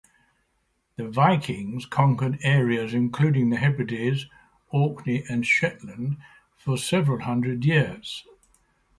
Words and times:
The 0.95 1.07
Vikings 1.07 1.85
conquered 1.85 2.39
areas 2.41 2.95
including 2.95 3.51
the 3.51 3.57
Hebrides, 3.57 4.25
Orkney 4.71 5.23
and 5.29 5.45
Shetland 5.45 6.17
for 6.57 6.75
several 6.75 7.19
hundred 7.19 7.63
years. 7.65 8.25